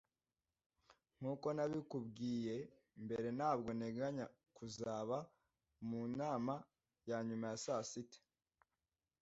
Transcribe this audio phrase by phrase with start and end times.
[1.17, 2.55] Nkuko nabikubwiye
[3.03, 5.17] mbere, ntabwo nteganya kuzaba
[5.87, 6.53] mu nama
[7.09, 8.19] ya nyuma ya saa sita.